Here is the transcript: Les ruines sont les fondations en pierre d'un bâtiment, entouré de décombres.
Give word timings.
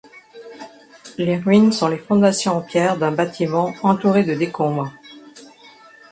Les 1.19 1.37
ruines 1.37 1.71
sont 1.71 1.87
les 1.87 1.99
fondations 1.99 2.53
en 2.57 2.61
pierre 2.63 2.97
d'un 2.97 3.11
bâtiment, 3.11 3.71
entouré 3.83 4.23
de 4.23 4.33
décombres. 4.33 4.91